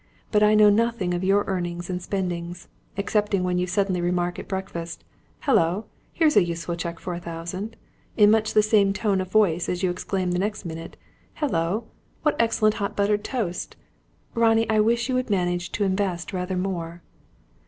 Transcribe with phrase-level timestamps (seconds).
[0.31, 2.67] But I know nothing of your earnings and spendings,
[2.97, 5.03] excepting when you suddenly remark at breakfast:
[5.41, 5.85] 'Hullo!
[6.11, 7.75] Here's a useful little cheque for a thousand'
[8.17, 10.97] in much the same tone of voice as you exclaim the next minute:
[11.35, 11.83] 'Hullo!
[12.23, 13.75] What excellent hot buttered toast!'
[14.33, 17.03] Ronnie, I wish you would manage to invest rather more."